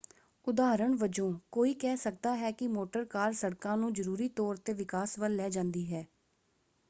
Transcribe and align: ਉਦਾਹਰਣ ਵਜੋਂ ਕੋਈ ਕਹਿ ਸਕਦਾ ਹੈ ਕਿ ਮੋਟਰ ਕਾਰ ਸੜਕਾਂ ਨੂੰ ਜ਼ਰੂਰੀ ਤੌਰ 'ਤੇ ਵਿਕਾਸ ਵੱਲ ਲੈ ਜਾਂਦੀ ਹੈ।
ਉਦਾਹਰਣ 0.47 0.95
ਵਜੋਂ 0.95 1.31
ਕੋਈ 1.51 1.73
ਕਹਿ 1.73 1.97
ਸਕਦਾ 1.97 2.35
ਹੈ 2.35 2.51
ਕਿ 2.51 2.67
ਮੋਟਰ 2.67 3.05
ਕਾਰ 3.05 3.33
ਸੜਕਾਂ 3.33 3.75
ਨੂੰ 3.77 3.91
ਜ਼ਰੂਰੀ 3.93 4.27
ਤੌਰ 4.29 4.57
'ਤੇ 4.57 4.73
ਵਿਕਾਸ 4.73 5.17
ਵੱਲ 5.19 5.35
ਲੈ 5.35 5.49
ਜਾਂਦੀ 5.49 5.85
ਹੈ। 5.93 6.05